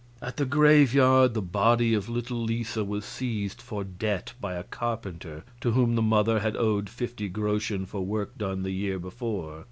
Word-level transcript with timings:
At 0.19 0.37
the 0.37 0.45
graveyard 0.47 1.35
the 1.35 1.43
body 1.43 1.93
of 1.93 2.09
little 2.09 2.41
Lisa 2.43 2.83
was 2.83 3.05
seized 3.05 3.61
for 3.61 3.83
debt 3.83 4.33
by 4.41 4.55
a 4.55 4.63
carpenter 4.63 5.43
to 5.59 5.73
whom 5.73 5.93
the 5.93 6.01
mother 6.01 6.41
owed 6.57 6.89
fifty 6.89 7.29
groschen 7.29 7.85
for 7.85 8.01
work 8.03 8.35
done 8.35 8.63
the 8.63 8.71
year 8.71 8.97
before. 8.97 9.59